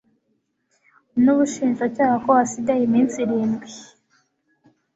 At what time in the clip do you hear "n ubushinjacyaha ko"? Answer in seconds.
1.23-2.29